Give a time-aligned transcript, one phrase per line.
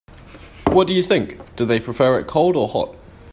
[0.65, 2.95] What do you think, do they prefer it cold or hot?